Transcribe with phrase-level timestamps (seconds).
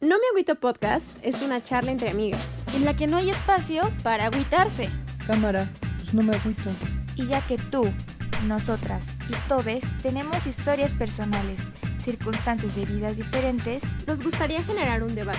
[0.00, 2.40] No Me Agüito Podcast es una charla entre amigas.
[2.74, 4.88] en la que no hay espacio para agüitarse.
[5.26, 6.70] Cámara, pues no me agüito.
[7.16, 7.92] Y ya que tú,
[8.46, 11.60] nosotras y todes tenemos historias personales,
[12.02, 15.38] circunstancias de vidas diferentes, Nos gustaría generar un debate,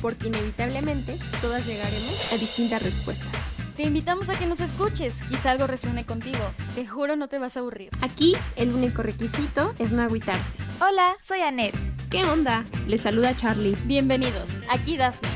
[0.00, 3.28] porque inevitablemente todas llegaremos a distintas respuestas.
[3.76, 6.40] Te invitamos a que nos escuches, quizá algo resuene contigo.
[6.74, 7.90] Te juro no te vas a aburrir.
[8.00, 10.56] Aquí el único requisito es no agüitarse.
[10.80, 11.89] hola, soy Anet.
[12.10, 12.66] ¿Qué onda?
[12.88, 13.76] Les saluda Charlie.
[13.86, 15.28] Bienvenidos, aquí Dafne.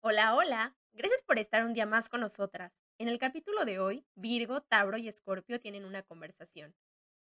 [0.00, 0.76] Hola, hola.
[0.92, 2.82] Gracias por estar un día más con nosotras.
[2.98, 6.74] En el capítulo de hoy, Virgo, Tauro y Escorpio tienen una conversación.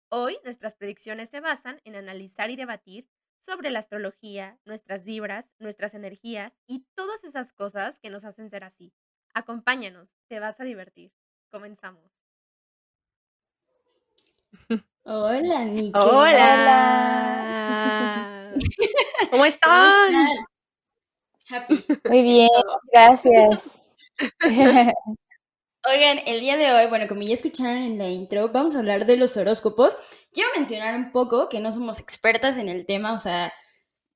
[0.09, 3.07] Hoy nuestras predicciones se basan en analizar y debatir
[3.39, 8.65] sobre la astrología, nuestras vibras, nuestras energías y todas esas cosas que nos hacen ser
[8.65, 8.93] así.
[9.33, 11.13] Acompáñanos, te vas a divertir.
[11.49, 12.22] Comenzamos.
[15.05, 15.91] Hola, Niki.
[15.95, 17.33] Hola.
[19.31, 20.11] ¿Cómo están?
[21.49, 21.83] Happy.
[22.09, 22.49] Muy bien,
[22.91, 23.79] gracias.
[25.85, 29.05] Oigan, el día de hoy, bueno, como ya escucharon en la intro, vamos a hablar
[29.05, 29.97] de los horóscopos.
[30.31, 33.53] Quiero mencionar un poco que no somos expertas en el tema, o sea,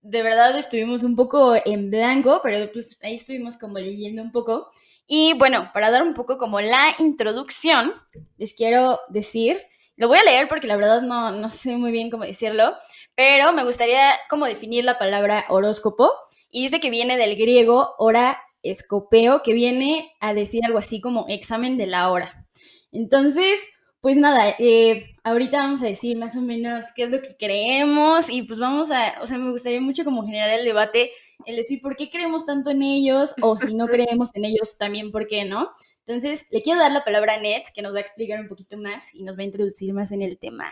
[0.02, 4.70] de verdad estuvimos un poco en blanco, pero pues ahí estuvimos como leyendo un poco.
[5.08, 7.94] Y bueno, para dar un poco como la introducción,
[8.38, 9.60] les quiero decir,
[9.98, 12.76] lo voy a leer porque la verdad no, no sé muy bien cómo decirlo,
[13.16, 16.12] pero me gustaría como definir la palabra horóscopo.
[16.50, 21.26] Y dice que viene del griego hora escopeo, que viene a decir algo así como
[21.28, 22.48] examen de la hora.
[22.92, 23.70] Entonces,
[24.02, 28.30] pues nada, eh, ahorita vamos a decir más o menos qué es lo que creemos
[28.30, 31.12] y pues vamos a, o sea, me gustaría mucho como generar el debate,
[31.46, 35.12] el decir por qué creemos tanto en ellos o si no creemos en ellos también
[35.12, 35.72] por qué, ¿no?
[36.08, 38.78] Entonces, le quiero dar la palabra a Ned, que nos va a explicar un poquito
[38.78, 40.66] más y nos va a introducir más en el tema.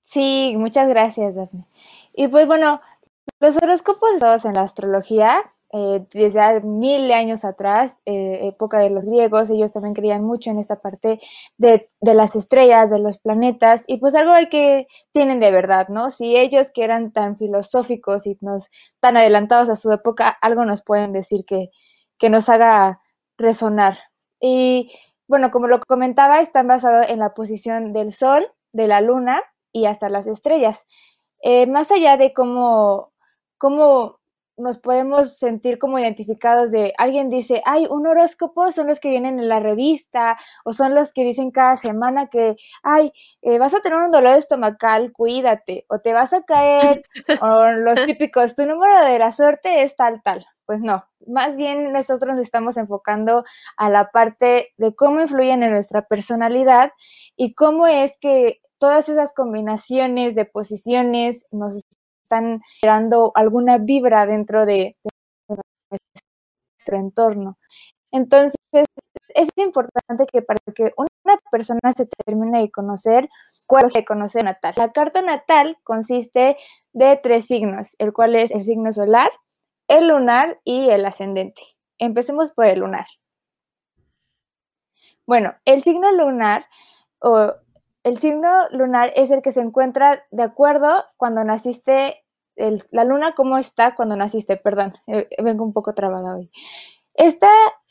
[0.00, 1.66] Sí, muchas gracias, Daphne.
[2.14, 2.80] Y pues bueno,
[3.38, 8.90] los horóscopos estados en la astrología, eh, desde hace mil años atrás, eh, época de
[8.90, 11.20] los griegos, ellos también creían mucho en esta parte
[11.56, 16.10] de, de las estrellas, de los planetas, y pues algo que tienen de verdad, ¿no?
[16.10, 18.68] Si ellos que eran tan filosóficos y nos,
[18.98, 21.70] tan adelantados a su época, algo nos pueden decir que,
[22.18, 23.00] que nos haga
[23.38, 23.98] resonar.
[24.40, 24.92] Y
[25.28, 29.86] bueno, como lo comentaba, están basados en la posición del Sol, de la Luna y
[29.86, 30.86] hasta las estrellas.
[31.42, 33.12] Eh, más allá de cómo,
[33.58, 34.17] cómo
[34.58, 39.38] nos podemos sentir como identificados de alguien dice, ay, un horóscopo son los que vienen
[39.38, 43.80] en la revista o son los que dicen cada semana que, ay, eh, vas a
[43.80, 47.02] tener un dolor estomacal, cuídate, o te vas a caer,
[47.42, 50.46] o los típicos, tu número de la suerte es tal, tal.
[50.66, 53.44] Pues no, más bien nosotros nos estamos enfocando
[53.78, 56.92] a la parte de cómo influyen en nuestra personalidad
[57.36, 61.84] y cómo es que todas esas combinaciones de posiciones nos
[62.28, 64.94] están generando alguna vibra dentro de,
[65.48, 67.58] nuestro entorno.
[68.12, 68.54] Entonces,
[69.34, 73.28] es importante que para que una persona se termine de conocer,
[73.66, 74.74] cuál de conocer natal.
[74.76, 76.56] La carta natal consiste
[76.92, 79.30] de tres signos, el cual es el signo solar,
[79.88, 81.62] el lunar y el ascendente.
[81.98, 83.06] Empecemos por el lunar.
[85.26, 86.66] Bueno, el signo lunar
[87.20, 87.54] o
[88.08, 92.24] el signo lunar es el que se encuentra de acuerdo cuando naciste,
[92.56, 96.50] el, la luna cómo está cuando naciste, perdón, eh, vengo un poco trabada hoy.
[97.12, 97.46] Este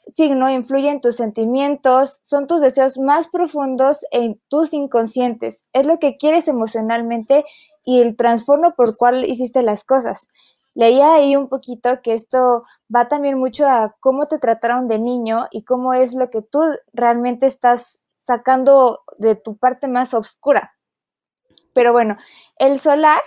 [0.08, 6.00] signo influye en tus sentimientos, son tus deseos más profundos en tus inconscientes, es lo
[6.00, 7.46] que quieres emocionalmente
[7.84, 10.28] y el trasfondo por cual hiciste las cosas.
[10.74, 12.64] Leía ahí un poquito que esto
[12.94, 16.62] va también mucho a cómo te trataron de niño y cómo es lo que tú
[16.94, 20.74] realmente estás sacando de tu parte más oscura.
[21.74, 22.18] Pero bueno,
[22.58, 23.22] el solar,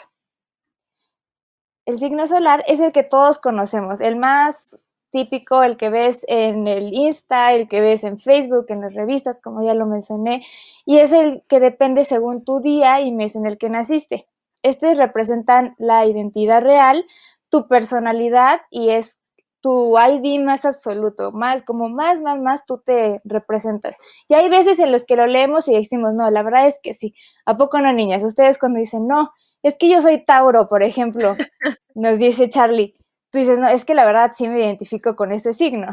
[1.87, 4.79] el signo solar es el que todos conocemos, el más
[5.11, 9.41] típico, el que ves en el Insta, el que ves en Facebook, en las revistas,
[9.41, 10.45] como ya lo mencioné,
[10.85, 14.27] y es el que depende según tu día y mes en el que naciste.
[14.63, 17.07] Estos representan la identidad real,
[17.49, 19.20] tu personalidad y es
[19.61, 23.95] tu ID más absoluto, más como más, más, más tú te representas.
[24.29, 26.95] Y hay veces en los que lo leemos y decimos, no, la verdad es que
[26.95, 27.15] sí.
[27.47, 28.23] ¿A poco no, niñas?
[28.23, 31.37] Ustedes cuando dicen, no, es que yo soy Tauro, por ejemplo,
[31.95, 32.95] nos dice Charlie,
[33.31, 35.89] tú dices, no, es que la verdad sí me identifico con ese signo.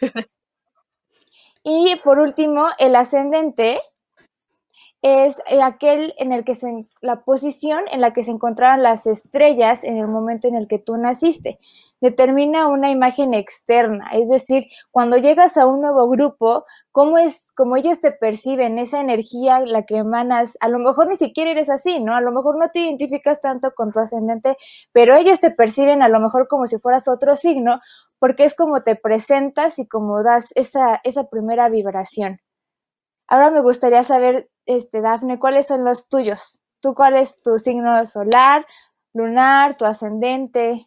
[1.62, 3.80] y por último, el ascendente
[5.02, 9.06] es eh, aquel en el que se, la posición en la que se encontraban las
[9.06, 11.58] estrellas en el momento en el que tú naciste.
[12.00, 17.76] Determina una imagen externa, es decir, cuando llegas a un nuevo grupo, cómo es, como
[17.76, 22.00] ellos te perciben, esa energía, la que emanas, a lo mejor ni siquiera eres así,
[22.00, 22.14] ¿no?
[22.14, 24.56] A lo mejor no te identificas tanto con tu ascendente,
[24.92, 27.80] pero ellos te perciben a lo mejor como si fueras otro signo,
[28.18, 32.40] porque es como te presentas y como das esa, esa primera vibración.
[33.28, 36.60] Ahora me gustaría saber, este, Dafne, ¿cuáles son los tuyos?
[36.80, 38.66] ¿Tú cuál es tu signo solar,
[39.12, 40.86] lunar, tu ascendente?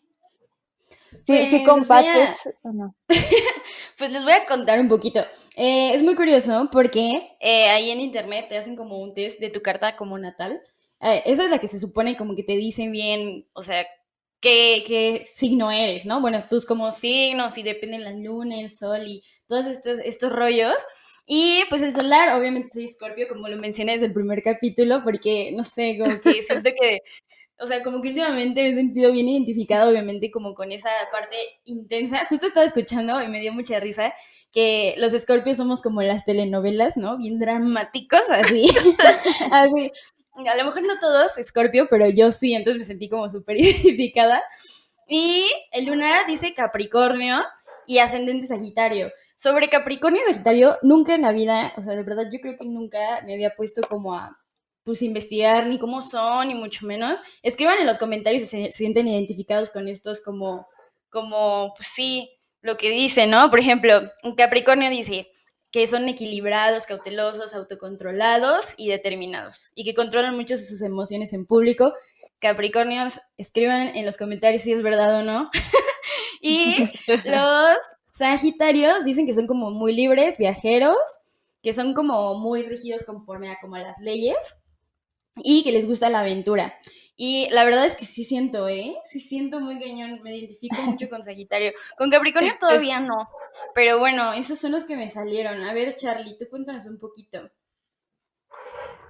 [1.26, 2.30] Sí, sí Pues, compartes
[2.64, 2.96] o no.
[3.98, 5.20] Pues les voy a contar un poquito.
[5.58, 9.50] Eh, es muy curioso porque eh, ahí en internet te hacen como un test de
[9.50, 10.62] tu carta como natal.
[11.02, 13.86] Eh, esa es la que se supone como que te dicen bien, o sea,
[14.40, 16.22] qué, qué signo eres, ¿no?
[16.22, 20.76] Bueno, tus como signos y dependen la luna, el sol y todos estos, estos rollos.
[21.32, 25.52] Y pues el solar, obviamente soy escorpio, como lo mencioné desde el primer capítulo, porque
[25.54, 27.02] no sé, como que siento que
[27.62, 31.36] o sea, como que últimamente me he sentido bien identificado, obviamente, como con esa parte
[31.66, 32.26] intensa.
[32.26, 34.14] Justo estaba escuchando y me dio mucha risa
[34.52, 37.18] que los escorpios somos como las telenovelas, ¿no?
[37.18, 38.66] Bien dramáticos, así.
[39.52, 39.92] así.
[40.48, 44.42] A lo mejor no todos escorpio, pero yo sí, entonces me sentí como súper identificada.
[45.10, 47.44] Y el lunar dice Capricornio
[47.88, 49.12] y ascendente Sagitario.
[49.42, 52.66] Sobre Capricornio y Sagitario, nunca en la vida, o sea, de verdad, yo creo que
[52.66, 54.38] nunca me había puesto como a
[54.84, 57.22] pues investigar ni cómo son, ni mucho menos.
[57.42, 60.68] Escriban en los comentarios si se, se sienten identificados con estos como,
[61.10, 62.30] como, pues sí,
[62.62, 63.50] lo que dice, ¿no?
[63.50, 65.32] Por ejemplo, un Capricornio dice
[65.72, 71.94] que son equilibrados, cautelosos, autocontrolados y determinados, y que controlan mucho sus emociones en público.
[72.40, 75.50] Capricornios, escriban en los comentarios si es verdad o no.
[76.42, 76.76] y
[77.24, 77.78] los
[78.20, 80.98] Sagitarios dicen que son como muy libres, viajeros,
[81.64, 84.58] que son como muy rígidos conforme a como a las leyes
[85.38, 86.78] y que les gusta la aventura.
[87.16, 88.98] Y la verdad es que sí siento, ¿eh?
[89.06, 91.72] Sí siento muy cañón, me identifico mucho con Sagitario.
[91.98, 93.30] Con Capricornio todavía no,
[93.74, 95.62] pero bueno, esos son los que me salieron.
[95.62, 97.50] A ver, Charlie, tú cuéntanos un poquito.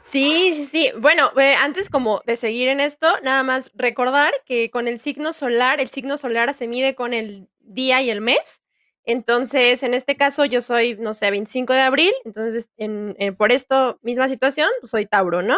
[0.04, 0.92] Sí, sí, sí.
[1.00, 5.34] Bueno, eh, antes como de seguir en esto, nada más recordar que con el signo
[5.34, 8.62] solar, el signo solar se mide con el día y el mes.
[9.06, 13.52] Entonces, en este caso, yo soy, no sé, 25 de abril, entonces, en, en- por
[13.52, 15.58] esto, misma situación, pues, soy Tauro, ¿no?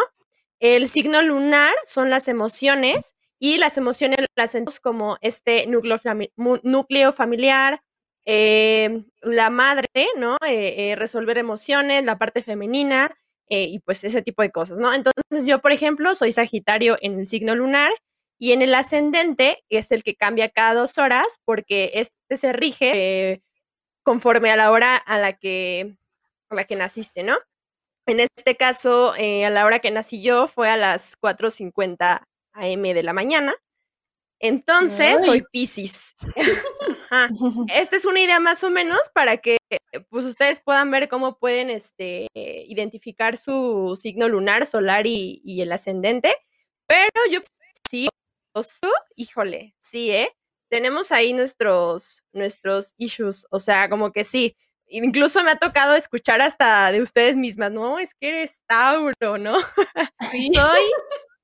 [0.60, 5.66] El signo lunar son las emociones y las emociones las sentimos como este
[6.62, 7.80] núcleo, familiar,
[8.24, 10.36] eh, la madre, ¿no?
[10.46, 13.14] Eh, eh, resolver emociones, la parte femenina
[13.48, 14.92] eh, y pues ese tipo de cosas, ¿no?
[14.94, 17.90] Entonces yo, por ejemplo, soy Sagitario en el signo lunar
[18.38, 23.32] y en el ascendente es el que cambia cada dos horas porque este se rige
[23.32, 23.42] eh,
[24.02, 25.96] conforme a la hora a la que,
[26.48, 27.36] a la que naciste, ¿no?
[28.06, 32.82] En este caso, eh, a la hora que nací yo fue a las 4.50 am
[32.82, 33.54] de la mañana.
[34.40, 35.24] Entonces, Ay.
[35.24, 36.16] soy Piscis.
[37.10, 37.28] Ajá.
[37.72, 39.58] Esta es una idea más o menos para que
[40.08, 45.70] pues ustedes puedan ver cómo pueden este, identificar su signo lunar, solar y, y el
[45.70, 46.34] ascendente.
[46.86, 47.38] Pero yo
[47.88, 48.08] sí,
[48.52, 50.34] oso, híjole, sí, ¿eh?
[50.72, 54.56] Tenemos ahí nuestros, nuestros issues, o sea, como que sí.
[54.88, 59.56] Incluso me ha tocado escuchar hasta de ustedes mismas, no, es que eres Tauro, ¿no?
[60.54, 60.82] Soy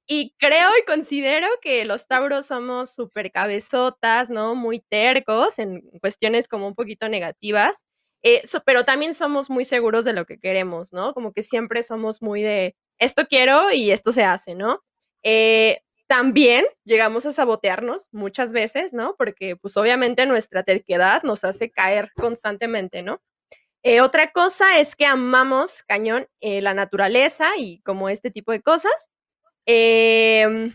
[0.07, 4.55] y creo y considero que los Tauros somos súper cabezotas, ¿no?
[4.55, 7.85] Muy tercos en cuestiones como un poquito negativas,
[8.23, 11.15] eh, so- pero también somos muy seguros de lo que queremos, ¿no?
[11.15, 14.83] Como que siempre somos muy de esto quiero y esto se hace, ¿no?
[15.23, 19.15] Eh, también llegamos a sabotearnos muchas veces, ¿no?
[19.17, 23.21] Porque pues obviamente nuestra terquedad nos hace caer constantemente, ¿no?
[23.85, 28.63] Eh, otra cosa es que amamos cañón eh, la naturaleza y como este tipo de
[28.63, 29.11] cosas.
[29.67, 30.75] Em,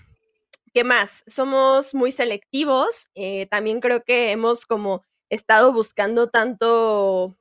[0.74, 1.24] ¿Qué más?
[1.28, 3.10] Somos muy selectivos.
[3.16, 7.38] eh, también creo que hemos como estado buscando tanto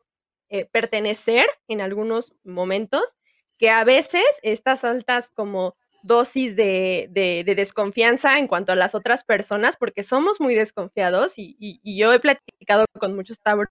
[0.50, 3.18] eh, pertenecer en algunos momentos
[3.58, 8.94] que a veces estas altas como dosis de, de- de desconfianza en cuanto a las
[8.94, 13.68] otras personas, porque somos muy desconfiados y, y- y yo he platicado con muchos tauros,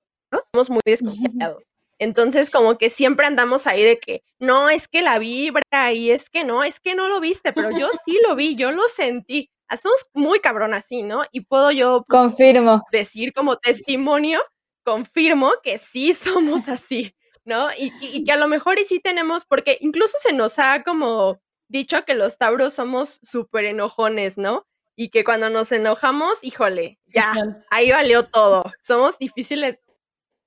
[0.51, 1.71] somos muy desconfiados.
[1.99, 6.29] Entonces, como que siempre andamos ahí de que, no, es que la vibra y es
[6.31, 9.49] que no, es que no lo viste, pero yo sí lo vi, yo lo sentí.
[9.67, 11.21] Hacemos muy cabrón así, ¿no?
[11.31, 12.81] Y puedo yo pues, Confirmo.
[12.91, 14.41] decir como testimonio,
[14.83, 17.13] confirmo que sí somos así,
[17.45, 17.69] ¿no?
[17.77, 20.83] Y, y- y que a lo mejor y sí tenemos, porque incluso se nos ha
[20.83, 21.39] como
[21.71, 24.67] dicho que los tauros somos súper enojones, ¿no?
[24.95, 27.63] Y que cuando nos enojamos, híjole, Sí ya, son.
[27.71, 28.63] ahí valió todo.
[28.81, 29.81] Somos difíciles.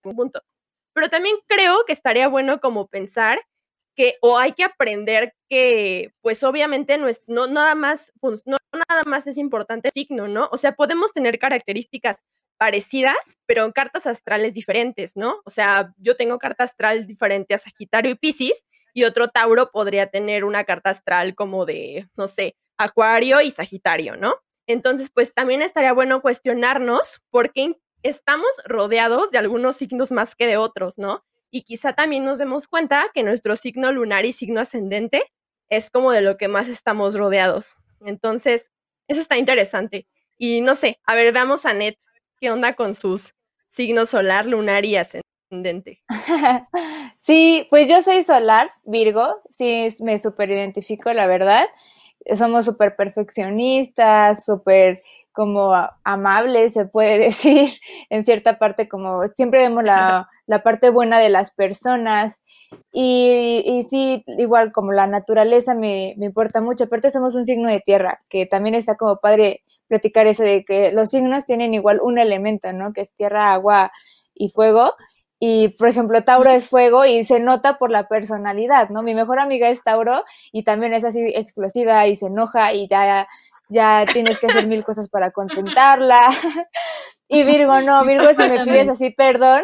[0.04, 0.42] un punto.
[0.92, 3.40] Pero también creo que estaría bueno como pensar
[3.96, 9.02] que, o hay que aprender que, pues obviamente no, es, no, nada más, no nada
[9.06, 10.48] más es importante el signo, ¿no?
[10.52, 12.22] O sea, podemos tener características
[12.58, 15.40] parecidas, pero en cartas astrales diferentes, ¿no?
[15.44, 20.06] O sea, yo tengo carta astral diferente a Sagitario y Pisces, y otro Tauro podría
[20.06, 24.36] tener una carta astral como de, no sé, Acuario y Sagitario, ¿no?
[24.66, 30.46] Entonces, pues también estaría bueno cuestionarnos por qué estamos rodeados de algunos signos más que
[30.46, 31.24] de otros, ¿no?
[31.50, 35.22] Y quizá también nos demos cuenta que nuestro signo lunar y signo ascendente
[35.68, 37.76] es como de lo que más estamos rodeados.
[38.00, 38.70] Entonces,
[39.08, 40.06] eso está interesante.
[40.38, 41.96] Y no sé, a ver, veamos a Net,
[42.38, 43.34] qué onda con sus
[43.68, 45.33] signos solar, lunar y ascendente.
[47.18, 51.66] sí, pues yo soy solar, Virgo, sí me super identifico, la verdad.
[52.34, 55.02] Somos súper perfeccionistas, súper
[55.34, 57.70] como amables, se puede decir,
[58.08, 62.42] en cierta parte, como siempre vemos la, la parte buena de las personas.
[62.92, 66.84] Y, y, sí, igual como la naturaleza me, me, importa mucho.
[66.84, 70.92] Aparte somos un signo de tierra, que también está como padre platicar eso de que
[70.92, 72.92] los signos tienen igual un elemento, ¿no?
[72.92, 73.92] Que es tierra, agua
[74.34, 74.94] y fuego.
[75.40, 79.02] Y, por ejemplo, Tauro es fuego y se nota por la personalidad, ¿no?
[79.02, 83.26] Mi mejor amiga es Tauro y también es así explosiva y se enoja y ya
[83.68, 86.20] ya tienes que hacer mil cosas para contentarla.
[87.28, 89.62] y Virgo, no, Virgo, si me pides así perdón,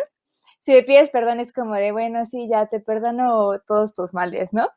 [0.61, 4.53] si me pides perdón es como de, bueno, sí, ya te perdono todos tus males,
[4.53, 4.69] ¿no?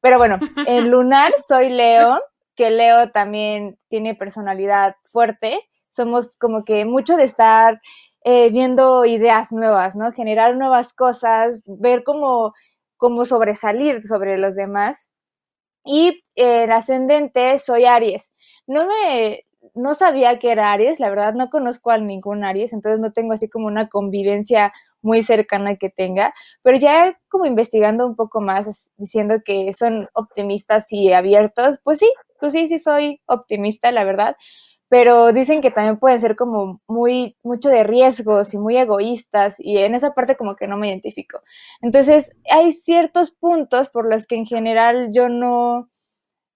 [0.00, 2.20] Pero bueno, en lunar soy Leo,
[2.56, 5.60] que Leo también tiene personalidad fuerte.
[5.90, 7.80] Somos como que mucho de estar
[8.24, 10.12] eh, viendo ideas nuevas, ¿no?
[10.12, 12.52] Generar nuevas cosas, ver cómo,
[12.96, 15.10] cómo sobresalir sobre los demás.
[15.84, 18.30] Y el ascendente soy Aries
[18.66, 23.00] no me, no sabía que era Aries, la verdad no conozco a ningún Aries, entonces
[23.00, 28.14] no tengo así como una convivencia muy cercana que tenga, pero ya como investigando un
[28.16, 33.90] poco más, diciendo que son optimistas y abiertos, pues sí, pues sí, sí soy optimista,
[33.92, 34.36] la verdad,
[34.92, 39.78] pero dicen que también pueden ser como muy, mucho de riesgos y muy egoístas, y
[39.78, 41.40] en esa parte como que no me identifico.
[41.80, 45.88] Entonces, hay ciertos puntos por los que en general yo no,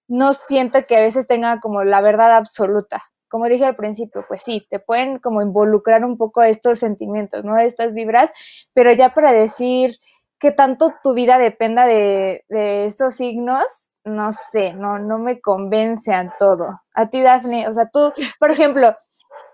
[0.07, 3.01] no siento que a veces tenga como la verdad absoluta.
[3.27, 7.57] Como dije al principio, pues sí, te pueden como involucrar un poco estos sentimientos, ¿no?
[7.57, 8.31] Estas vibras,
[8.71, 9.97] pero ya para decir
[10.39, 16.13] que tanto tu vida dependa de, de estos signos, no sé, no, no me convence
[16.13, 16.69] a todo.
[16.93, 18.95] A ti, Dafne, o sea, tú, por ejemplo,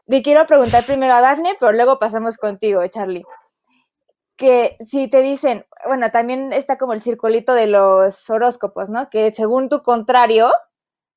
[0.08, 3.26] le quiero preguntar primero a Dafne, pero luego pasamos contigo, Charlie
[4.36, 9.10] que si te dicen, bueno, también está como el circulito de los horóscopos, ¿no?
[9.10, 10.52] Que según tu contrario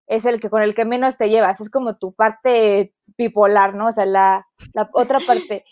[0.06, 3.88] es el que con el que menos te llevas, es como tu parte bipolar, ¿no?
[3.88, 5.64] O sea, la, la otra parte.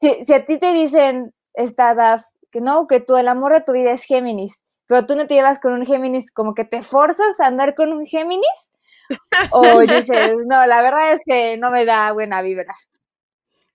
[0.00, 3.62] Si, si, a ti te dicen, esta DAF, que no, que tú, el amor de
[3.62, 6.82] tu vida es Géminis, pero tú no te llevas con un Géminis, como que te
[6.82, 8.70] forzas a andar con un Géminis,
[9.52, 12.74] o dices, no, la verdad es que no me da buena vibra.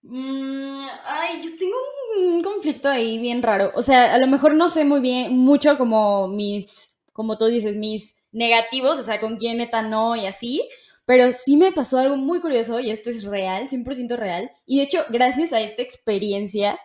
[0.01, 1.75] Mm, ay, yo tengo
[2.17, 3.71] un conflicto ahí bien raro.
[3.75, 7.75] O sea, a lo mejor no sé muy bien, mucho como mis, como tú dices,
[7.75, 10.67] mis negativos, o sea, con quién neta no y así.
[11.05, 14.51] Pero sí me pasó algo muy curioso y esto es real, 100% real.
[14.65, 16.79] Y de hecho, gracias a esta experiencia,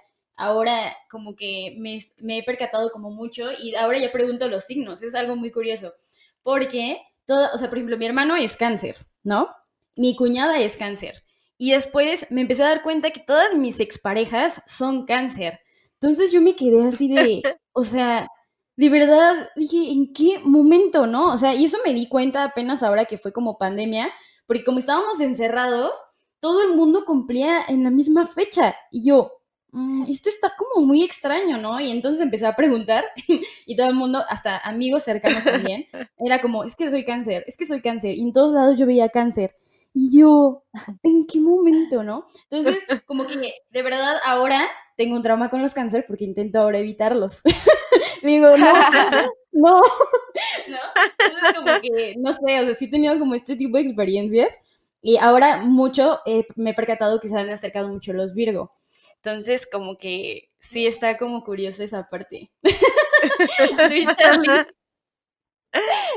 [0.45, 5.03] ahora como que me, me, he percatado como mucho y ahora ya pregunto los signos.
[5.03, 5.95] Es algo muy curioso.
[6.43, 9.49] Porque, todo, o sea, por ejemplo, mi hermano es cáncer, ¿no?
[9.97, 11.25] Mi cuñada es cáncer.
[11.57, 15.61] Y después me empecé a dar cuenta que todas mis exparejas son cáncer.
[15.95, 18.29] Entonces yo me quedé así de, o sea,
[18.77, 21.33] de verdad dije, ¿en qué momento, no?
[21.33, 24.13] O sea, y eso me di cuenta apenas ahora que fue como pandemia,
[24.47, 25.97] porque como estábamos encerrados,
[26.41, 28.77] todo el mundo cumplía en la misma fecha.
[28.91, 29.33] Y yo,
[29.75, 31.81] mm, esto está como muy extraño, ¿no?
[31.81, 33.05] Y entonces empecé a preguntar
[33.67, 35.87] y todo el mundo, hasta amigos cercanos también,
[36.19, 38.15] era como, es que soy cáncer, es que soy cáncer.
[38.17, 39.55] Y en todos lados yo veía cáncer.
[39.93, 40.65] Y yo,
[41.03, 42.27] ¿en qué momento, no?
[42.51, 43.37] Entonces, como que
[43.71, 44.61] de verdad ahora
[44.97, 47.43] tengo un trauma con los cáncer porque intento ahora evitarlos.
[48.23, 48.73] Digo, no,
[49.53, 49.81] no,
[50.69, 50.79] no.
[51.19, 54.59] Entonces, como que, no sé, o sea, sí he tenido como este tipo de experiencias
[55.01, 56.21] y ahora mucho
[56.57, 58.73] me he percatado que se han acercado mucho los Virgo.
[59.25, 62.51] Entonces, como que sí está como curiosa esa parte.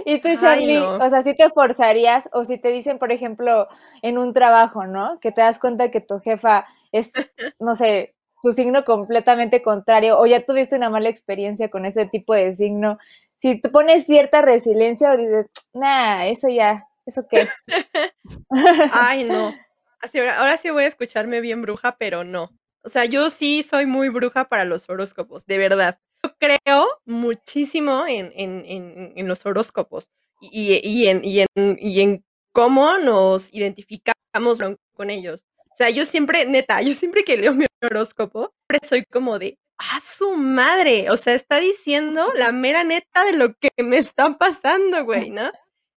[0.06, 3.68] Y tú, Charlie, o sea, si te forzarías, o si te dicen, por ejemplo,
[4.04, 5.20] en un trabajo, ¿no?
[5.20, 7.12] Que te das cuenta que tu jefa es,
[7.60, 12.36] no sé, tu signo completamente contrario, o ya tuviste una mala experiencia con ese tipo
[12.36, 13.00] de signo.
[13.40, 17.48] Si tú pones cierta resiliencia o dices, nah, eso ya, ¿eso qué?
[18.92, 19.56] Ay, no.
[20.02, 22.52] Así, ahora, ahora sí voy a escucharme bien bruja, pero no.
[22.88, 26.00] O sea, yo sí soy muy bruja para los horóscopos, de verdad
[26.40, 32.26] creo muchísimo en, en, en, en los horóscopos y, y, en, y, en, y en
[32.54, 34.60] cómo nos identificamos
[34.94, 35.46] con ellos.
[35.70, 39.58] O sea, yo siempre, neta, yo siempre que leo mi horóscopo, siempre soy como de,
[39.80, 41.10] ¡ah, su madre!
[41.12, 45.52] O sea, está diciendo la mera neta de lo que me está pasando, güey, ¿no?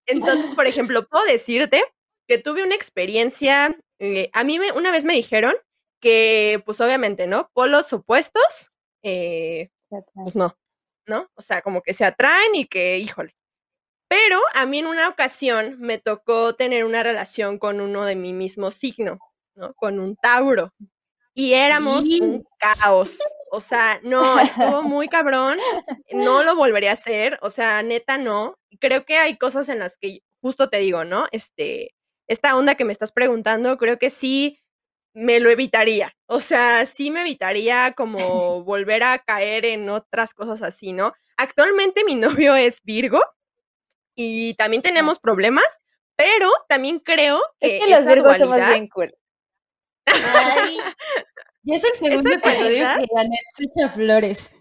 [0.06, 1.84] Entonces, por ejemplo, puedo decirte
[2.26, 5.54] que tuve una experiencia, eh, a mí me, una vez me dijeron
[6.00, 7.50] que, pues obviamente, ¿no?
[7.52, 8.70] Polos opuestos,
[9.02, 9.70] eh,
[10.14, 10.56] pues no,
[11.06, 11.28] ¿no?
[11.34, 13.34] O sea, como que se atraen y que, híjole.
[14.08, 18.32] Pero a mí en una ocasión me tocó tener una relación con uno de mi
[18.32, 19.18] mismo signo,
[19.54, 19.74] ¿no?
[19.74, 20.72] Con un Tauro.
[21.34, 23.18] Y éramos un caos.
[23.52, 25.58] O sea, no, estuvo muy cabrón.
[26.12, 27.38] No lo volvería a hacer.
[27.42, 28.56] O sea, neta, no.
[28.80, 31.26] Creo que hay cosas en las que, justo te digo, ¿no?
[31.32, 31.94] Este,
[32.28, 34.59] esta onda que me estás preguntando, creo que sí
[35.12, 36.14] me lo evitaría.
[36.26, 38.18] O sea, sí me evitaría como
[38.64, 41.12] volver a caer en otras cosas así, ¿no?
[41.36, 43.20] Actualmente mi novio es Virgo
[44.14, 45.80] y también tenemos problemas,
[46.16, 49.14] pero también creo que, es que los Virgos somos bien cool.
[50.06, 50.76] Ay,
[51.62, 54.54] ya es el segundo episodio que Janet se echa flores.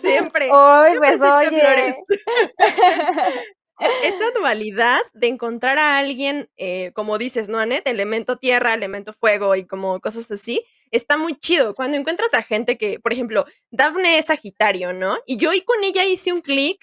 [0.00, 0.50] siempre.
[0.50, 1.94] Hoy, pues oye.
[4.04, 7.86] Esta dualidad de encontrar a alguien, eh, como dices, ¿no, Anet?
[7.86, 11.74] Elemento tierra, elemento fuego y como cosas así, está muy chido.
[11.74, 15.18] Cuando encuentras a gente que, por ejemplo, Dafne es Sagitario, ¿no?
[15.26, 16.78] Y yo y con ella hice un clic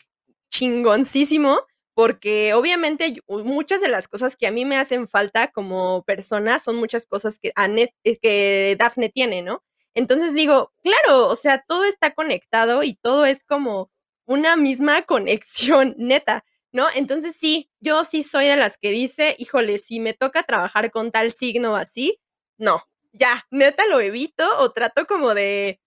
[0.49, 1.61] chingoncísimo
[1.93, 6.77] porque obviamente muchas de las cosas que a mí me hacen falta como persona son
[6.77, 9.63] muchas cosas que, Anet, eh, que Dafne tiene, ¿no?
[9.93, 13.91] Entonces digo, claro, o sea, todo está conectado y todo es como
[14.25, 16.45] una misma conexión, neta.
[16.71, 16.87] ¿No?
[16.95, 21.11] Entonces sí, yo sí soy de las que dice, híjole, si me toca trabajar con
[21.11, 22.19] tal signo así,
[22.57, 22.83] no,
[23.13, 25.79] ya, neta lo evito o trato como de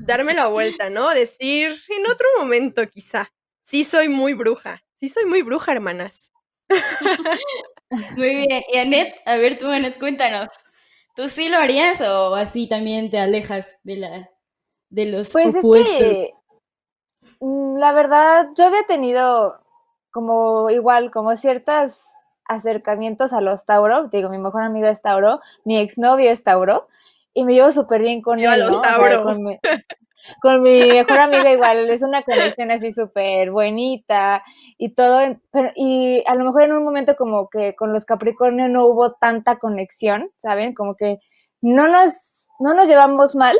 [0.00, 1.10] darme la vuelta, ¿no?
[1.10, 3.32] Decir en otro momento quizá.
[3.62, 6.32] Sí soy muy bruja, sí soy muy bruja, hermanas.
[8.16, 10.48] Muy bien, y Anet, a ver tú, Anet, cuéntanos.
[11.16, 14.30] ¿Tú sí lo harías o así también te alejas de la
[14.90, 16.00] de los pues opuestos?
[16.00, 16.34] Es que,
[17.40, 19.60] mm, la verdad, yo había tenido
[20.10, 22.04] como igual, como ciertos
[22.50, 24.08] acercamientos a los Tauro.
[24.08, 26.88] Digo, mi mejor amigo es Tauro, mi exnovio es Tauro,
[27.32, 28.82] y me llevo súper bien con él, ¿no?
[29.22, 29.58] con, mi,
[30.42, 34.42] con, mi, mejor amiga igual, es una conexión así súper bonita
[34.78, 35.20] y todo,
[35.52, 39.12] pero, y a lo mejor en un momento como que con los Capricornio no hubo
[39.12, 40.74] tanta conexión, ¿saben?
[40.74, 41.18] Como que
[41.60, 43.56] no nos, no nos llevamos mal,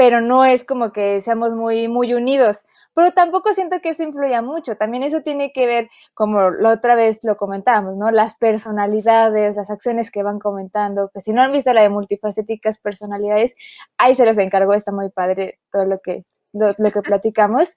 [0.00, 2.62] pero no es como que seamos muy, muy unidos
[2.94, 4.76] pero tampoco siento que eso influya mucho.
[4.76, 8.10] También eso tiene que ver, como la otra vez lo comentábamos, ¿no?
[8.10, 12.78] Las personalidades, las acciones que van comentando, que si no han visto la de multifacéticas
[12.78, 13.54] personalidades,
[13.98, 17.74] ahí se los encargo, está muy padre todo lo que, lo, que platicamos.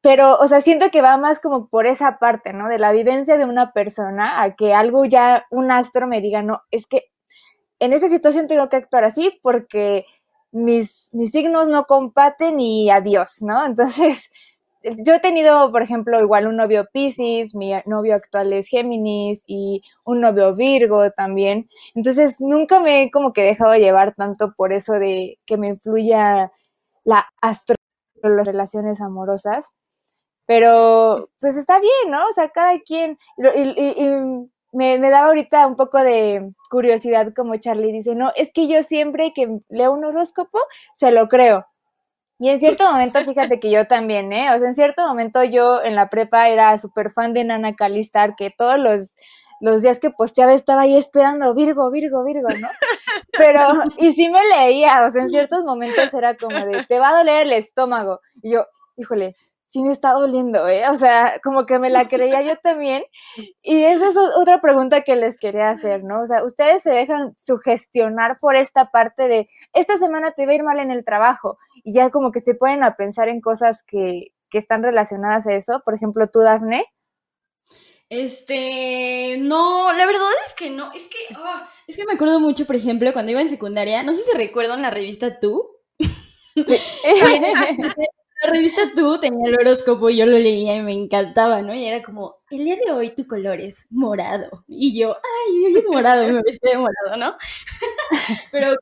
[0.00, 2.68] Pero, o sea, siento que va más como por esa parte, ¿no?
[2.68, 6.62] De la vivencia de una persona a que algo ya, un astro me diga, no,
[6.72, 7.12] es que
[7.78, 10.04] en esa situación tengo que actuar así porque
[10.52, 13.64] mis, mis signos no compaten y adiós, ¿no?
[13.66, 14.30] Entonces,
[14.82, 19.82] yo he tenido, por ejemplo, igual un novio Pisces, mi novio actual es Géminis y
[20.04, 21.68] un novio Virgo también.
[21.94, 26.52] Entonces, nunca me he como que dejado llevar tanto por eso de que me influya
[27.04, 27.76] la astro
[28.22, 29.70] las relaciones amorosas.
[30.46, 32.26] Pero, pues está bien, ¿no?
[32.28, 33.18] O sea, cada quien,
[34.72, 38.82] me, me da ahorita un poco de curiosidad como Charlie dice, no, es que yo
[38.82, 40.58] siempre que leo un horóscopo,
[40.96, 41.66] se lo creo.
[42.38, 44.52] Y en cierto momento, fíjate que yo también, ¿eh?
[44.54, 48.34] O sea, en cierto momento yo en la prepa era súper fan de Nana Calistar,
[48.34, 49.10] que todos los,
[49.60, 52.68] los días que posteaba estaba ahí esperando, Virgo, Virgo, Virgo, ¿no?
[53.38, 53.60] Pero,
[53.98, 57.18] y sí me leía, o sea, en ciertos momentos era como de, te va a
[57.18, 58.20] doler el estómago.
[58.42, 59.36] Y yo, híjole,
[59.72, 60.86] sí me está doliendo, ¿eh?
[60.90, 63.04] O sea, como que me la creía yo también.
[63.62, 66.20] Y esa es otra pregunta que les quería hacer, ¿no?
[66.20, 70.54] O sea, ustedes se dejan sugestionar por esta parte de, esta semana te va a
[70.56, 73.82] ir mal en el trabajo, y ya como que se ponen a pensar en cosas
[73.86, 75.80] que, que están relacionadas a eso.
[75.84, 76.84] Por ejemplo, tú, Dafne.
[78.10, 82.66] Este, no, la verdad es que no, es que, ah, es que me acuerdo mucho,
[82.66, 85.64] por ejemplo, cuando iba en secundaria, no sé si recuerdan la revista Tú.
[88.44, 91.74] la revista Tú tenía el horóscopo y yo lo leía y me encantaba, ¿no?
[91.74, 94.64] Y era como, el día de hoy tu color es morado.
[94.68, 97.36] Y yo, ay, hoy es morado, me vestí de morado, ¿no?
[98.52, 98.74] Pero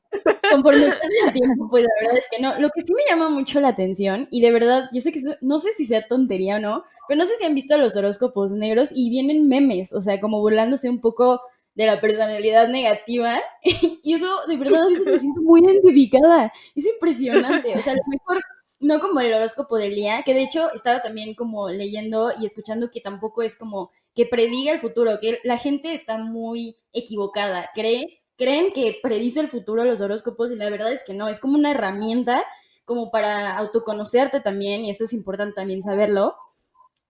[0.51, 2.59] conforme pasa el tiempo, pues la verdad es que no.
[2.59, 5.59] Lo que sí me llama mucho la atención, y de verdad, yo sé que no
[5.59, 8.89] sé si sea tontería o no, pero no sé si han visto los horóscopos negros
[8.93, 11.41] y vienen memes, o sea, como burlándose un poco
[11.75, 13.39] de la personalidad negativa
[14.03, 16.51] y eso de verdad a veces me siento muy identificada.
[16.75, 17.73] Es impresionante.
[17.75, 18.41] O sea, a lo mejor
[18.81, 22.89] no como el horóscopo del día, que de hecho estaba también como leyendo y escuchando
[22.89, 28.21] que tampoco es como que prediga el futuro, que la gente está muy equivocada, cree,
[28.35, 31.57] creen que predice el futuro los horóscopos y la verdad es que no, es como
[31.57, 32.43] una herramienta
[32.83, 36.35] como para autoconocerte también y eso es importante también saberlo.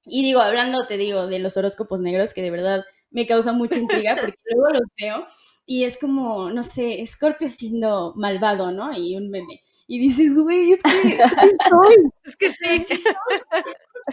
[0.06, 3.80] Y digo, hablando, te digo, de los horóscopos negros, que de verdad me causa mucha
[3.80, 5.26] intriga porque luego los veo
[5.66, 8.92] y es como, no sé, Scorpio siendo malvado, ¿no?
[8.98, 9.62] Y un meme.
[9.92, 10.90] Y dices, güey, es que
[11.42, 11.96] sí soy.
[12.24, 13.14] Es que sí, sí soy.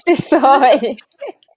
[0.04, 0.98] Sí soy.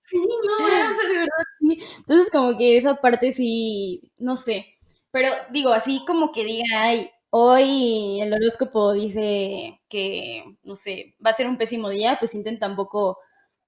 [0.04, 1.80] Sí, no, o sea, de verdad sí.
[1.98, 4.68] Entonces, como que esa parte sí, no sé.
[5.10, 11.32] Pero digo, así como que diga, ay, hoy el horóscopo dice que, no sé, va
[11.32, 13.18] a ser un pésimo día, pues intenta un poco,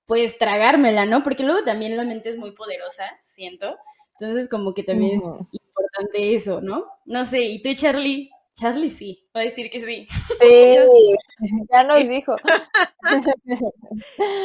[0.06, 1.24] pues, tragármela, ¿no?
[1.24, 3.76] Porque luego también la mente es muy poderosa, siento.
[4.20, 6.86] Entonces, como que también es importante eso, ¿no?
[7.06, 8.30] No sé, ¿y tú, Charlie?
[8.54, 10.08] Charlie sí, va a decir que sí.
[10.40, 10.76] Sí,
[11.72, 12.36] ya nos dijo.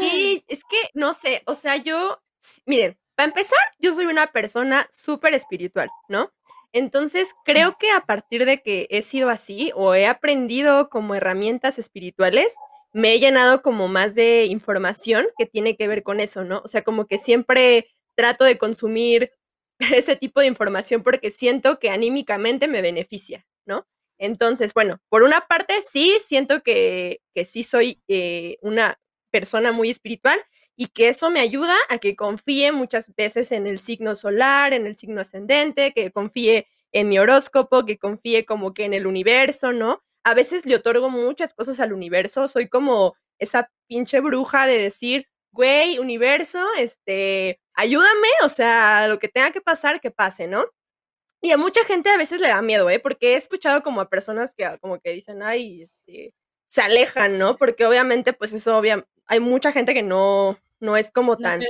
[0.00, 2.20] Sí, es que no sé, o sea, yo,
[2.66, 6.32] miren, para empezar, yo soy una persona súper espiritual, ¿no?
[6.72, 11.78] Entonces, creo que a partir de que he sido así o he aprendido como herramientas
[11.78, 12.54] espirituales,
[12.92, 16.60] me he llenado como más de información que tiene que ver con eso, ¿no?
[16.64, 19.32] O sea, como que siempre trato de consumir
[19.78, 23.86] ese tipo de información porque siento que anímicamente me beneficia, ¿no?
[24.18, 28.98] Entonces, bueno, por una parte sí siento que, que sí soy eh, una
[29.30, 30.40] persona muy espiritual
[30.76, 34.86] y que eso me ayuda a que confíe muchas veces en el signo solar, en
[34.86, 39.72] el signo ascendente, que confíe en mi horóscopo, que confíe como que en el universo,
[39.72, 40.02] ¿no?
[40.24, 45.26] A veces le otorgo muchas cosas al universo, soy como esa pinche bruja de decir,
[45.52, 50.64] güey, universo, este, ayúdame, o sea, lo que tenga que pasar, que pase, ¿no?
[51.40, 52.98] Y a mucha gente a veces le da miedo, ¿eh?
[52.98, 56.34] Porque he escuchado como a personas que como que dicen, ay, este,
[56.66, 57.56] se alejan, ¿no?
[57.56, 61.60] Porque obviamente, pues eso, obvia, hay mucha gente que no, no es como tan...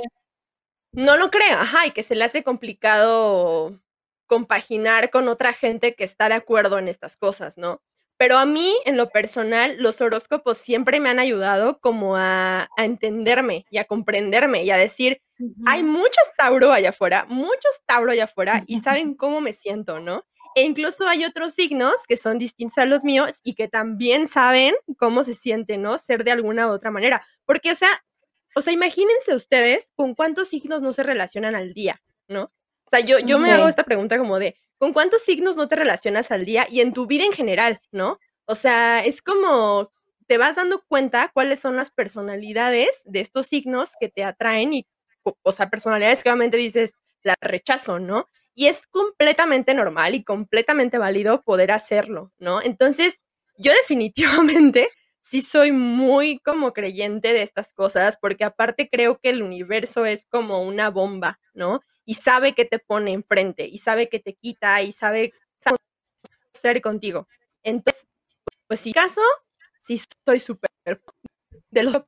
[0.91, 3.79] No, lo cree, ajá, y que se le hace complicado
[4.27, 7.81] compaginar con otra gente que está de acuerdo en estas cosas, ¿no?
[8.17, 12.85] Pero a mí, en lo personal, los horóscopos siempre me han ayudado como a, a
[12.85, 15.21] entenderme y a comprenderme y a decir,
[15.65, 20.25] hay muchos Tauro allá afuera, muchos Tauro allá afuera y saben cómo me siento, ¿no?
[20.55, 24.73] E incluso hay otros signos que son distintos a los míos y que también saben
[24.97, 25.97] cómo se siente, ¿no?
[25.97, 27.25] Ser de alguna u otra manera.
[27.45, 27.89] Porque, o sea,
[28.55, 32.43] o sea, imagínense ustedes con cuántos signos no se relacionan al día, ¿no?
[32.43, 35.75] O sea, yo, yo me hago esta pregunta como de, ¿con cuántos signos no te
[35.75, 38.19] relacionas al día y en tu vida en general, ¿no?
[38.45, 39.91] O sea, es como
[40.25, 44.87] te vas dando cuenta cuáles son las personalidades de estos signos que te atraen y,
[45.41, 48.27] o sea, personalidades que obviamente dices, las rechazo, ¿no?
[48.55, 52.61] Y es completamente normal y completamente válido poder hacerlo, ¿no?
[52.61, 53.19] Entonces,
[53.57, 54.89] yo definitivamente
[55.21, 60.25] sí soy muy como creyente de estas cosas, porque aparte creo que el universo es
[60.25, 61.81] como una bomba, ¿no?
[62.05, 65.77] Y sabe que te pone enfrente, y sabe que te quita, y sabe, sabe
[66.53, 67.27] ser contigo.
[67.63, 68.07] Entonces,
[68.67, 69.21] pues si caso,
[69.79, 70.69] sí soy súper
[71.71, 72.03] de los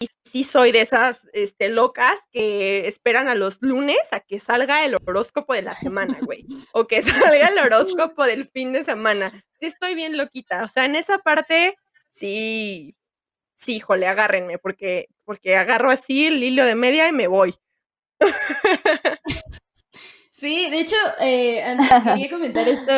[0.00, 4.84] y sí soy de esas este, locas que esperan a los lunes a que salga
[4.84, 6.46] el horóscopo de la semana, güey.
[6.72, 9.32] o que salga el horóscopo del fin de semana.
[9.60, 10.64] Sí estoy bien loquita.
[10.64, 11.76] O sea, en esa parte
[12.10, 12.96] sí,
[13.56, 17.54] sí, híjole, agárrenme, porque, porque agarro así el hilo de media y me voy.
[20.42, 22.92] Sí, de hecho, eh, quería comentar esto,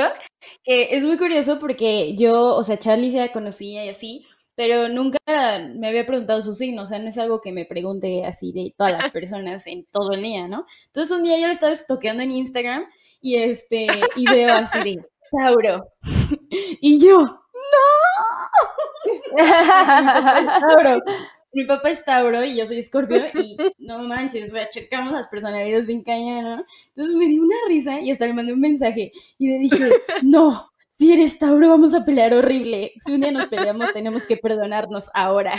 [0.62, 4.24] que es muy curioso porque yo, o sea, Charlie se conocía y así,
[4.56, 5.18] pero nunca
[5.74, 8.74] me había preguntado su signo, o sea, no es algo que me pregunte así de
[8.76, 10.66] todas las personas en todo el día, ¿no?
[10.86, 12.86] Entonces un día yo le estaba toqueando en Instagram
[13.20, 13.86] y este,
[14.16, 14.98] y veo así de
[15.30, 15.88] Tauro.
[16.80, 17.38] y yo, ¡no!
[21.54, 25.28] Mi papá es Tauro y yo soy Escorpio y no manches, o sea, checamos las
[25.28, 29.48] personalidades bien cañón, Entonces me di una risa y hasta le mandé un mensaje y
[29.48, 29.88] le dije,
[30.22, 32.92] no, si eres Tauro vamos a pelear horrible.
[33.04, 35.54] Si un día nos peleamos tenemos que perdonarnos ahora.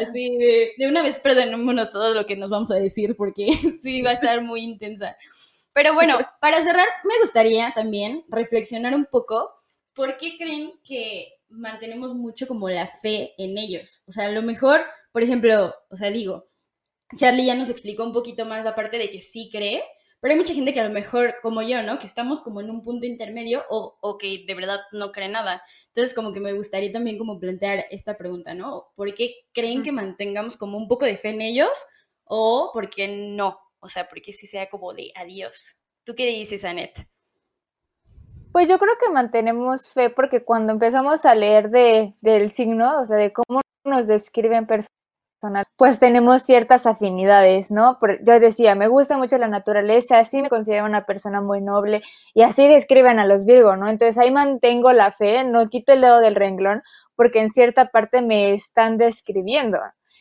[0.00, 3.48] Así de, de, una vez perdonémonos todo lo que nos vamos a decir porque
[3.80, 5.18] sí va a estar muy intensa.
[5.74, 9.50] Pero bueno, para cerrar, me gustaría también reflexionar un poco
[9.92, 14.02] por qué creen que mantenemos mucho como la fe en ellos.
[14.06, 14.80] O sea, a lo mejor,
[15.12, 16.46] por ejemplo, o sea, digo,
[17.18, 19.82] Charlie ya nos explicó un poquito más la parte de que sí cree,
[20.20, 21.98] pero hay mucha gente que a lo mejor, como yo, ¿no?
[21.98, 25.62] Que estamos como en un punto intermedio o, o, que de verdad no cree nada.
[25.88, 28.88] Entonces, como que me gustaría también como plantear esta pregunta, ¿no?
[28.96, 31.70] ¿Por qué creen que mantengamos como un poco de fe en ellos
[32.24, 33.58] o por qué no?
[33.80, 35.76] O sea, porque si sea como de adiós.
[36.04, 37.06] ¿Tú qué dices, Annette?
[38.52, 43.04] Pues yo creo que mantenemos fe porque cuando empezamos a leer de, del signo, o
[43.04, 44.95] sea, de cómo nos describen personas,
[45.76, 47.98] pues tenemos ciertas afinidades, ¿no?
[48.22, 52.02] Yo decía, me gusta mucho la naturaleza, así me considero una persona muy noble
[52.34, 53.88] y así describen a los Virgo, ¿no?
[53.88, 56.82] Entonces ahí mantengo la fe, no quito el dedo del renglón
[57.14, 59.78] porque en cierta parte me están describiendo.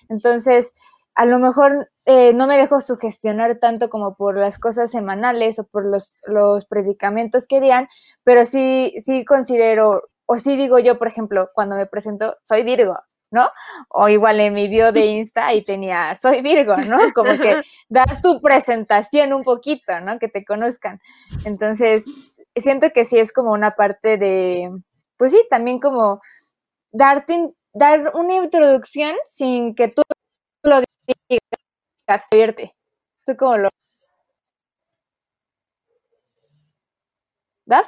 [0.10, 0.74] Entonces,
[1.16, 5.64] a lo mejor eh, no me dejo sugestionar tanto como por las cosas semanales o
[5.66, 6.22] por los,
[6.70, 7.88] predicamentos que digan,
[8.24, 12.98] pero sí, sí considero, o sí digo yo, por ejemplo, cuando me presento, soy Virgo,
[13.36, 13.52] ¿no?
[13.90, 16.98] O igual en mi bio de Insta y tenía, soy Virgo, ¿no?
[17.14, 20.18] Como que das tu presentación un poquito, ¿no?
[20.18, 21.00] Que te conozcan.
[21.44, 22.06] Entonces,
[22.56, 24.72] siento que sí es como una parte de,
[25.18, 26.22] pues sí, también como
[26.92, 30.02] darte, dar una introducción sin que tú
[30.64, 30.82] lo
[31.30, 32.28] digas,
[33.26, 33.70] Tú como lo...
[37.66, 37.88] ¿Daf?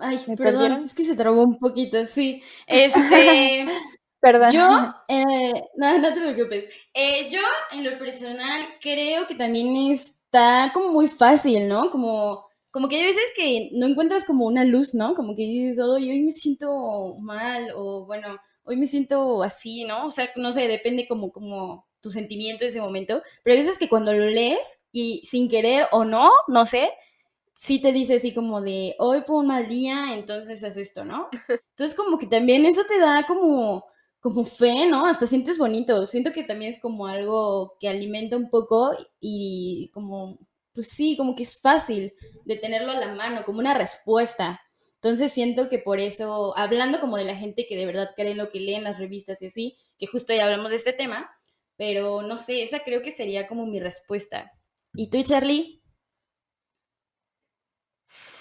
[0.00, 2.42] Ay, perdón, es que se trabó un poquito, sí.
[2.66, 3.66] Este,
[4.20, 4.50] perdón.
[4.52, 4.66] Yo,
[5.08, 6.68] eh, no, no te preocupes.
[6.94, 7.40] Eh, yo,
[7.72, 11.90] en lo personal, creo que también está como muy fácil, ¿no?
[11.90, 15.14] Como, como que hay veces que no encuentras como una luz, ¿no?
[15.14, 20.06] Como que dices, hoy, hoy me siento mal, o bueno, hoy me siento así, ¿no?
[20.06, 23.22] O sea, no sé, depende como, como tu sentimiento en ese momento.
[23.42, 26.90] Pero hay veces que cuando lo lees y sin querer o no, no sé,
[27.58, 31.28] sí te dice así como de, hoy fue un mal día, entonces haz esto, ¿no?
[31.70, 33.84] Entonces como que también eso te da como,
[34.20, 35.06] como fe, ¿no?
[35.06, 36.06] Hasta sientes bonito.
[36.06, 40.38] Siento que también es como algo que alimenta un poco y como,
[40.74, 42.12] pues sí, como que es fácil
[42.44, 44.60] de tenerlo a la mano, como una respuesta.
[44.94, 48.38] Entonces siento que por eso, hablando como de la gente que de verdad cree en
[48.38, 51.30] lo que leen las revistas y así, que justo ya hablamos de este tema,
[51.76, 54.50] pero no sé, esa creo que sería como mi respuesta.
[54.94, 55.77] ¿Y tú, Charlie?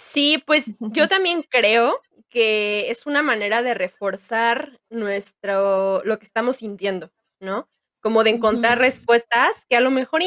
[0.10, 6.58] Sí, pues yo también creo que es una manera de reforzar nuestro, lo que estamos
[6.58, 7.70] sintiendo, ¿no?
[8.02, 10.22] Como de encontrar respuestas que a lo mejor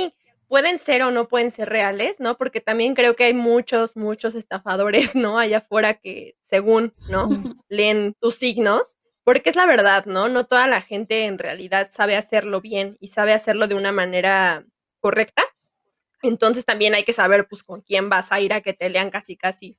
[0.49, 2.37] pueden ser o no pueden ser reales, ¿no?
[2.37, 5.39] Porque también creo que hay muchos, muchos estafadores, ¿no?
[5.39, 7.29] Allá afuera que según, ¿no?
[7.69, 10.29] Leen tus signos, porque es la verdad, ¿no?
[10.29, 14.65] No toda la gente en realidad sabe hacerlo bien y sabe hacerlo de una manera
[15.01, 15.43] correcta.
[16.23, 19.11] Entonces también hay que saber, pues, con quién vas a ir a que te lean
[19.11, 19.77] casi, casi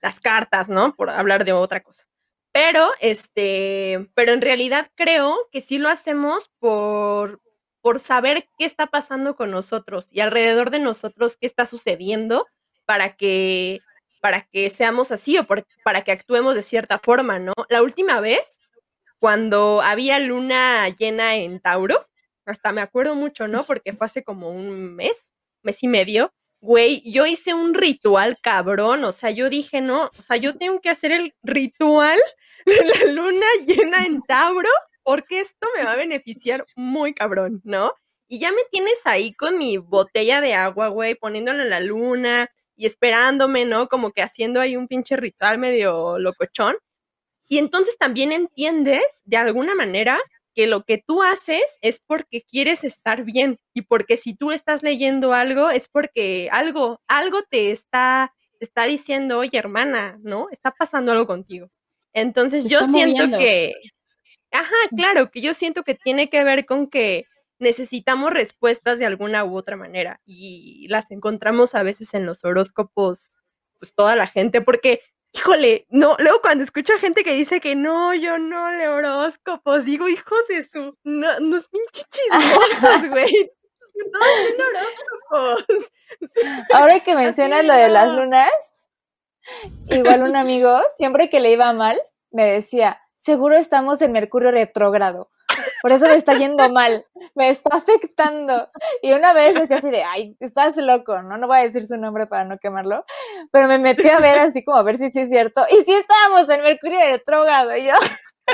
[0.00, 0.94] las cartas, ¿no?
[0.96, 2.04] Por hablar de otra cosa.
[2.52, 7.40] Pero, este, pero en realidad creo que sí lo hacemos por,
[7.80, 12.46] por saber qué está pasando con nosotros y alrededor de nosotros qué está sucediendo
[12.86, 13.80] para que,
[14.20, 15.46] para que seamos así o
[15.84, 17.52] para que actuemos de cierta forma, ¿no?
[17.68, 18.60] La última vez,
[19.20, 22.08] cuando había luna llena en Tauro,
[22.46, 23.62] hasta me acuerdo mucho, ¿no?
[23.64, 29.04] Porque fue hace como un mes, mes y medio, güey, yo hice un ritual cabrón,
[29.04, 32.18] o sea, yo dije, no, o sea, yo tengo que hacer el ritual
[32.66, 34.70] de la luna llena en Tauro,
[35.02, 37.92] porque esto me va a beneficiar muy cabrón, ¿no?
[38.28, 42.48] Y ya me tienes ahí con mi botella de agua, güey, poniéndola en la luna
[42.76, 43.88] y esperándome, ¿no?
[43.88, 46.76] Como que haciendo ahí un pinche ritual medio locochón.
[47.48, 50.20] Y entonces también entiendes, de alguna manera,
[50.58, 54.82] que lo que tú haces es porque quieres estar bien y porque si tú estás
[54.82, 60.48] leyendo algo es porque algo, algo te está, está diciendo, oye hermana, ¿no?
[60.50, 61.70] Está pasando algo contigo.
[62.12, 63.72] Entonces yo siento que,
[64.50, 67.26] ajá, claro, que yo siento que tiene que ver con que
[67.60, 73.36] necesitamos respuestas de alguna u otra manera y las encontramos a veces en los horóscopos,
[73.78, 77.76] pues toda la gente, porque híjole, no, luego cuando escucho a gente que dice que
[77.76, 83.50] no, yo no leo horóscopos, digo, hijos de su, no, no es pinche chismosos, güey.
[85.30, 85.90] horóscopos.
[86.72, 88.50] Ahora que mencionas lo de las lunas,
[89.90, 95.30] igual un amigo, siempre que le iba mal, me decía, seguro estamos en Mercurio retrógrado.
[95.82, 98.68] Por eso me está yendo mal, me está afectando.
[99.02, 101.38] Y una vez yo así de, ay, estás loco, ¿no?
[101.38, 103.04] No voy a decir su nombre para no quemarlo,
[103.52, 105.64] pero me metí a ver así como a ver si sí es cierto.
[105.70, 107.94] Y sí estábamos en Mercurio retrógrado y yo,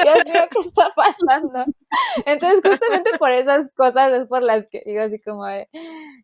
[0.03, 1.65] Dios mío, ¿qué está pasando?
[2.27, 5.69] Entonces, justamente por esas cosas es por las que digo así como de,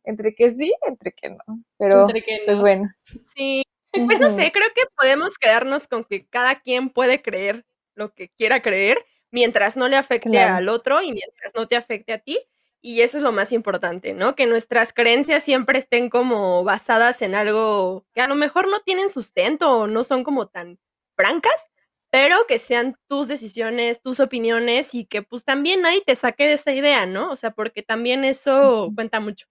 [0.05, 1.63] entre que sí, entre que no.
[1.79, 2.91] Pero, entre que pues bueno.
[3.35, 8.13] Sí, pues no sé, creo que podemos quedarnos con que cada quien puede creer lo
[8.13, 8.99] que quiera creer
[9.33, 12.39] mientras no le afecte al otro y mientras no te afecte a ti.
[12.83, 14.35] Y eso es lo más importante, ¿no?
[14.35, 19.11] Que nuestras creencias siempre estén como basadas en algo que a lo mejor no tienen
[19.11, 20.79] sustento o no son como tan
[21.17, 21.71] francas,
[22.11, 26.55] pero que sean tus decisiones, tus opiniones y que pues también nadie te saque de
[26.55, 27.31] esa idea, ¿no?
[27.31, 29.47] O sea, porque también eso cuenta mucho.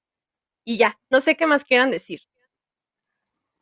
[0.66, 2.22] Y ya, no sé qué más quieran decir.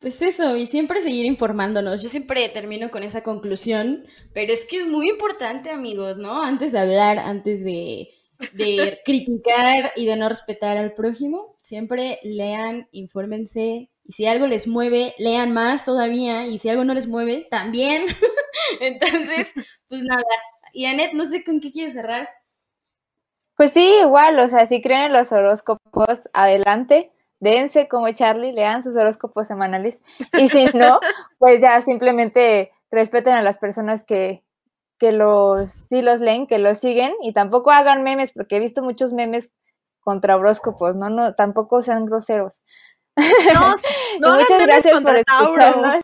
[0.00, 2.02] Pues eso, y siempre seguir informándonos.
[2.02, 6.40] Yo siempre termino con esa conclusión, pero es que es muy importante, amigos, ¿no?
[6.42, 8.08] Antes de hablar, antes de,
[8.52, 14.68] de criticar y de no respetar al prójimo, siempre lean, infórmense, y si algo les
[14.68, 18.04] mueve, lean más todavía, y si algo no les mueve, también.
[18.80, 19.52] Entonces,
[19.88, 20.22] pues nada.
[20.72, 22.28] Y Anet, no sé con qué quieres cerrar.
[23.56, 28.82] Pues sí, igual, o sea, si creen en los horóscopos, adelante dense como Charlie, lean
[28.82, 30.00] sus horóscopos semanales.
[30.38, 31.00] Y si no,
[31.38, 34.44] pues ya simplemente respeten a las personas que,
[34.98, 38.82] que los, sí los leen, que los siguen y tampoco hagan memes, porque he visto
[38.82, 39.52] muchos memes
[40.00, 42.62] contra horóscopos, no, no, tampoco sean groseros.
[43.16, 43.74] No,
[44.20, 46.02] no muchas gracias por escucharnos.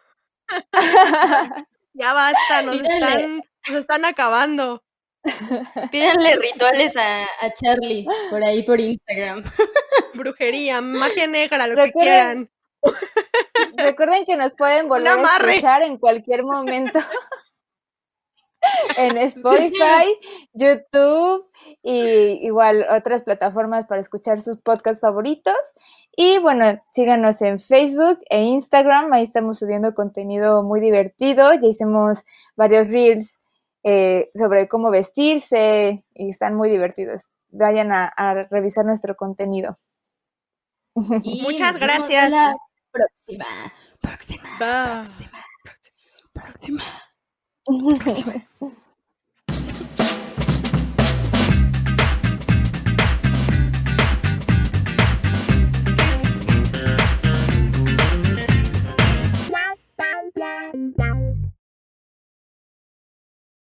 [1.94, 4.82] ya basta, nos están, nos están acabando.
[5.90, 9.42] Pídanle rituales a, Charlie por ahí por Instagram.
[10.14, 12.50] Brujería, magia negra, lo que quieran.
[13.76, 16.98] Recuerden que nos pueden volver a escuchar en cualquier momento.
[18.96, 20.18] en Spotify,
[20.52, 21.46] YouTube
[21.82, 25.56] y igual otras plataformas para escuchar sus podcasts favoritos.
[26.16, 32.24] Y bueno, síganos en Facebook e Instagram, ahí estamos subiendo contenido muy divertido, ya hicimos
[32.56, 33.38] varios reels
[33.82, 37.28] eh, sobre cómo vestirse y están muy divertidos.
[37.50, 38.12] Vayan a,
[38.50, 39.76] revisar nuestro contenido.
[41.24, 42.30] Y Muchas gracias.
[42.30, 42.56] la
[42.90, 43.44] próxima.
[44.00, 44.58] Próxima.
[44.58, 45.28] Bye.
[46.32, 46.82] Próxima.
[46.82, 46.84] Próxima.
[47.64, 48.34] próxima.